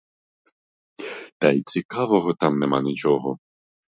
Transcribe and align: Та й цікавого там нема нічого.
Та 1.37 1.51
й 1.51 1.61
цікавого 1.63 2.33
там 2.33 2.59
нема 2.59 2.81
нічого. 2.81 3.37